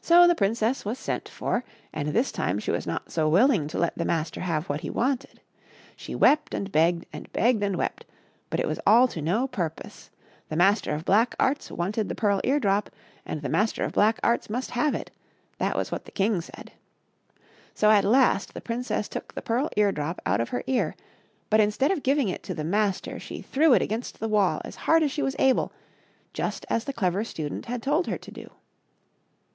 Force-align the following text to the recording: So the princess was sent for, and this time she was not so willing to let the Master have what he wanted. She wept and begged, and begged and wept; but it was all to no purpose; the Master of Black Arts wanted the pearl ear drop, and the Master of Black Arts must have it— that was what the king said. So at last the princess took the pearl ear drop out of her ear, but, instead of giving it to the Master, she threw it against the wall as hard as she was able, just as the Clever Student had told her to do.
So 0.00 0.26
the 0.26 0.36
princess 0.36 0.86
was 0.86 0.98
sent 0.98 1.28
for, 1.28 1.64
and 1.92 2.10
this 2.10 2.32
time 2.32 2.60
she 2.60 2.70
was 2.70 2.86
not 2.86 3.12
so 3.12 3.28
willing 3.28 3.66
to 3.68 3.78
let 3.78 3.98
the 3.98 4.06
Master 4.06 4.40
have 4.40 4.66
what 4.68 4.80
he 4.80 4.88
wanted. 4.88 5.38
She 5.96 6.14
wept 6.14 6.54
and 6.54 6.70
begged, 6.72 7.04
and 7.12 7.30
begged 7.34 7.62
and 7.62 7.76
wept; 7.76 8.06
but 8.48 8.58
it 8.60 8.66
was 8.68 8.78
all 8.86 9.06
to 9.08 9.20
no 9.20 9.46
purpose; 9.48 10.08
the 10.48 10.56
Master 10.56 10.94
of 10.94 11.04
Black 11.04 11.34
Arts 11.38 11.70
wanted 11.70 12.08
the 12.08 12.14
pearl 12.14 12.40
ear 12.44 12.58
drop, 12.60 12.88
and 13.26 13.42
the 13.42 13.50
Master 13.50 13.82
of 13.84 13.92
Black 13.92 14.18
Arts 14.22 14.48
must 14.48 14.70
have 14.70 14.94
it— 14.94 15.10
that 15.58 15.76
was 15.76 15.92
what 15.92 16.06
the 16.06 16.10
king 16.12 16.40
said. 16.40 16.72
So 17.74 17.90
at 17.90 18.04
last 18.04 18.54
the 18.54 18.62
princess 18.62 19.08
took 19.08 19.34
the 19.34 19.42
pearl 19.42 19.68
ear 19.76 19.90
drop 19.92 20.22
out 20.24 20.40
of 20.40 20.48
her 20.50 20.62
ear, 20.68 20.94
but, 21.50 21.60
instead 21.60 21.90
of 21.90 22.02
giving 22.04 22.28
it 22.30 22.42
to 22.44 22.54
the 22.54 22.64
Master, 22.64 23.18
she 23.20 23.42
threw 23.42 23.74
it 23.74 23.82
against 23.82 24.20
the 24.20 24.28
wall 24.28 24.62
as 24.64 24.76
hard 24.86 25.02
as 25.02 25.10
she 25.12 25.20
was 25.22 25.36
able, 25.40 25.70
just 26.32 26.64
as 26.70 26.84
the 26.84 26.94
Clever 26.94 27.24
Student 27.24 27.66
had 27.66 27.82
told 27.82 28.06
her 28.06 28.16
to 28.16 28.30
do. 28.30 28.50